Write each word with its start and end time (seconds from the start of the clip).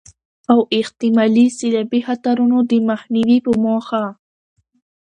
او 0.51 0.59
احتمالي 0.79 1.45
سيلابي 1.59 1.99
خطرونو 2.07 2.57
د 2.69 2.71
مخنيوي 2.89 3.37
په 3.45 3.51
موخه 3.63 4.03